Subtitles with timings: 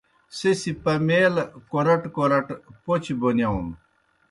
[0.37, 3.67] سہ سیْ پمیلہ کورٹہ کورٹہ پوْچہ بونِیاؤن۔